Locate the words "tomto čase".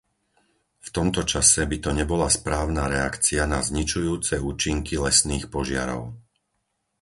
0.97-1.61